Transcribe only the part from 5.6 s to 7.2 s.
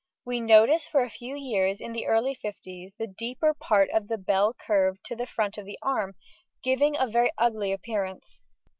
the arm, giving a